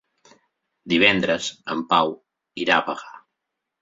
Divendres 0.93 1.49
en 1.75 1.85
Pau 1.93 2.17
irà 2.67 2.81
a 2.81 2.87
Bagà. 2.89 3.15